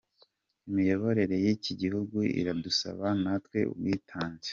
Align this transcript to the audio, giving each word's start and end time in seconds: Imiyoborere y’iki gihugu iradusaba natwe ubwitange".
Imiyoborere 0.67 1.35
y’iki 1.43 1.71
gihugu 1.81 2.17
iradusaba 2.39 3.05
natwe 3.23 3.59
ubwitange". 3.71 4.49